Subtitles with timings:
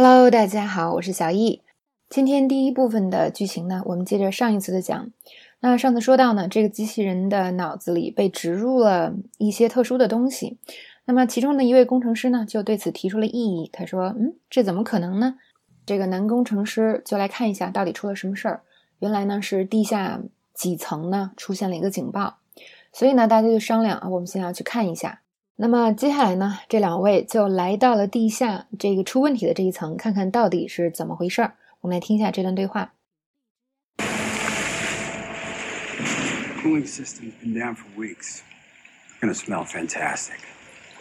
[0.00, 1.60] Hello，大家好，我是小易。
[2.08, 5.10] 今天第一部分的剧情呢，我们接着上一次的讲。
[5.58, 10.56] 那上次说到呢，这个机器人的脑子里被植入了一些特殊的东西。
[11.06, 13.68] 那么其中的一位工程师呢，就对此提出了异议。
[13.72, 15.34] 他说：“嗯，这怎么可能呢？”
[15.84, 18.62] 这个男工程师就来看一下到底出了什么事儿。
[19.00, 20.20] 原来呢是地下
[20.54, 22.38] 几层呢出现了一个警报，
[22.92, 25.22] 所以呢大家就商量啊，我们现在要去看一下。
[25.60, 31.56] 那么接下来呢，这两位就来到了地下这个出问题的这一层，看看到底是怎么回事儿。
[31.80, 32.92] 我们来听一下这段对话。
[36.62, 38.42] Cooling system's been down for weeks.
[39.20, 40.38] Gonna smell fantastic.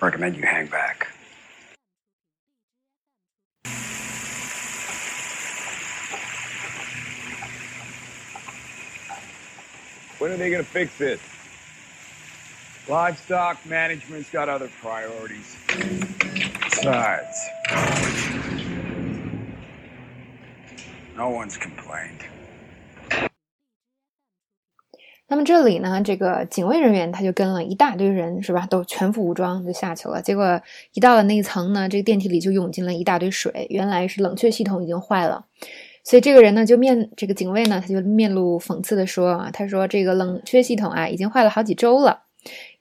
[0.00, 1.08] Recommend you hang back.
[10.20, 11.18] When are they gonna fix it?
[12.86, 15.56] Livestock management's got other priorities.
[16.70, 17.34] Besides,
[21.16, 22.20] No one's complained.
[25.26, 28.66] 那么这里呢，这个警卫人员他就跟了一大堆人，是吧？
[28.66, 30.20] 都全副武装就下去了。
[30.20, 30.60] 结果
[30.92, 35.46] 一到了那一层呢，这个电梯里就涌进了一大堆水，原来是冷却系统已经坏了。
[36.02, 42.23] 所以这个人呢，就面这个警卫呢，他就面露讽刺的说啊，他说这个冷却系统啊，已经坏了好几周了，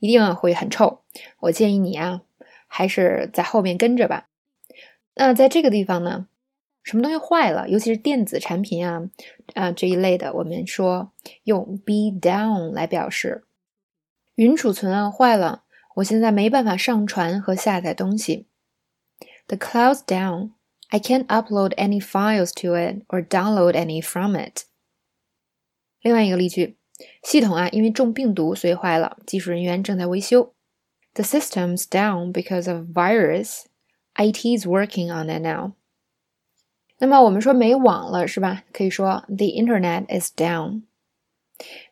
[0.04, 1.00] 一定会很臭。
[1.40, 2.24] 我建议你啊，
[2.68, 4.28] 还是在后面跟着吧。
[5.16, 6.28] 那在这个地方呢？
[6.84, 9.10] 什么东西坏了，尤其是电子产品啊，
[9.54, 11.14] 啊这一类的，我们说
[11.46, 13.46] 用 be down 来表示。
[14.36, 15.64] 云储存啊坏了，
[15.96, 18.48] 我现在没办法上传和下载东西。
[19.48, 20.52] The cloud's down.
[20.90, 24.64] I can't upload any files to it or download any from it.
[26.02, 26.78] 另外一个例句，
[27.22, 30.54] 系统啊因为中病毒所以坏了，技术人员正在维修。
[31.14, 33.66] The system's down because of virus.
[34.16, 35.74] IT is working on it now.
[37.00, 38.64] 那么我们说没网了是吧？
[38.72, 40.84] 可以说 the internet is down。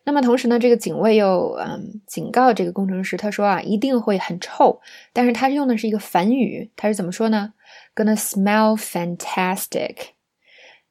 [0.04, 4.80] 那么同时呢，这个警卫又嗯警告这个工程师，他说啊一定会很臭，
[5.12, 7.54] 但是他用的是一个反语，他是怎么说呢
[7.94, 9.96] ？Gonna smell fantastic，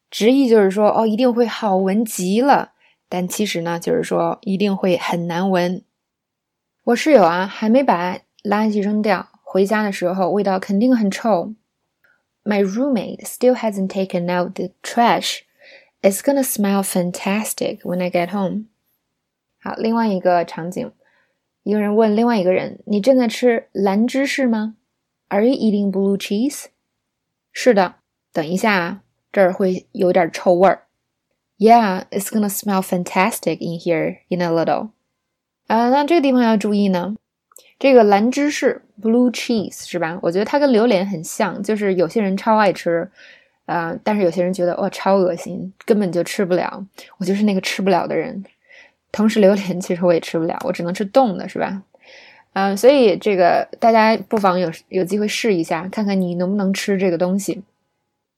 [0.09, 2.71] 直译就是说哦一定会好闻极了，
[3.13, 5.83] 但其实呢就是说一定会很难闻。
[6.85, 11.53] 我室友啊还没把垃圾扔掉，回家的时候味道肯定很臭。
[12.45, 15.41] My roommate still hasn't taken out the trash.
[16.01, 18.67] It's gonna smell fantastic when I get home.
[19.61, 20.93] 好，另外一个场景，
[21.63, 24.77] 一个人问另外一个人：“你正在吃蓝芝士吗
[25.27, 26.67] ？”Are you eating blue cheese？
[27.51, 27.95] 是的，
[28.31, 29.01] 等一下啊，
[29.33, 30.87] 这儿会有点臭味儿。
[31.61, 34.89] Yeah, it's gonna smell fantastic in here in a little.
[35.67, 37.15] 啊，那这个地方要注意呢。
[37.77, 40.17] 这个蓝芝士 （blue cheese） 是吧？
[40.23, 43.07] 我觉得它跟榴莲很像，就是有些人超爱吃，
[43.67, 46.83] 啊，但是有些人觉得哇超恶心，根本就吃不了。
[47.19, 48.43] 我就是那个吃不了的人。
[49.11, 51.83] 同时，榴莲其实我也吃不了，我只能吃冻的，是吧？
[52.53, 57.61] 嗯，所以这个大家不妨有有机会试一下，看看你能不能吃这个东西。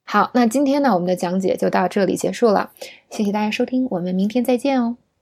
[0.06, 2.72] 好，那今天呢，我们的讲解就到这里结束了，
[3.10, 4.98] 谢谢大家收听，我们明天再见哦。